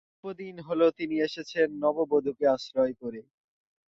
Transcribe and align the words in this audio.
অল্পদিন 0.13 0.55
হল 0.67 0.81
তিনি 0.99 1.15
এসেছেন 1.27 1.67
নববধূকে 1.83 2.45
আশ্রয় 2.55 2.93
করে। 3.01 3.21